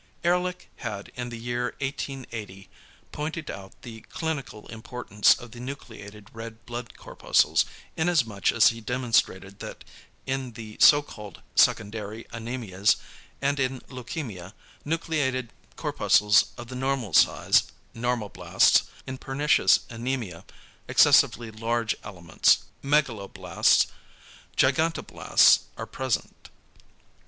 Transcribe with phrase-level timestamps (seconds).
[0.23, 2.67] Ehrlich had in the year 1880
[3.11, 8.69] pointed out the clinical importance of the nucleated red blood corpuscles, in as much as
[8.69, 9.83] he demonstrated that
[10.25, 12.95] in the so called secondary anæmias,
[13.43, 14.53] and in leukæmia,
[14.83, 20.43] nucleated corpuscles of the normal size, "normoblasts"; in pernicious anæmia
[20.87, 23.85] excessively large elements, "megaloblasts,"
[24.57, 26.49] "gigantoblasts" are present.